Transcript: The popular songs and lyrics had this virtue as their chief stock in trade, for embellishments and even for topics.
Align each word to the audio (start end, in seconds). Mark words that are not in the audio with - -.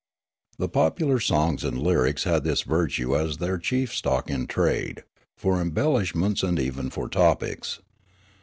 The 0.57 0.67
popular 0.67 1.19
songs 1.19 1.63
and 1.63 1.77
lyrics 1.77 2.23
had 2.23 2.43
this 2.43 2.63
virtue 2.63 3.15
as 3.15 3.37
their 3.37 3.59
chief 3.59 3.93
stock 3.93 4.31
in 4.31 4.47
trade, 4.47 5.03
for 5.37 5.61
embellishments 5.61 6.41
and 6.41 6.57
even 6.57 6.89
for 6.89 7.07
topics. 7.07 7.81